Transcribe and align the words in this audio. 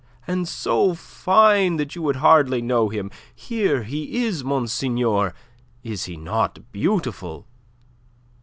and 0.25 0.47
so 0.47 0.95
fine 0.95 1.75
that 1.75 1.93
you 1.95 2.01
would 2.01 2.15
hardly 2.15 2.59
know 2.59 2.89
him. 2.89 3.11
Here 3.35 3.83
he 3.83 4.23
is, 4.25 4.43
monseigneur! 4.43 5.31
Is 5.83 6.05
he 6.05 6.17
not 6.17 6.71
beautiful?" 6.71 7.45